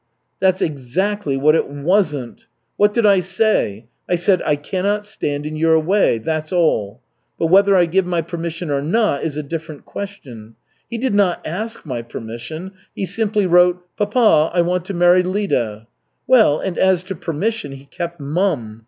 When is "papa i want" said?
13.95-14.85